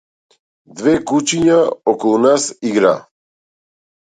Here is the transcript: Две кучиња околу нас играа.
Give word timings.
Две 0.79 0.93
кучиња 1.11 1.57
околу 1.93 2.17
нас 2.25 2.49
играа. 2.71 2.99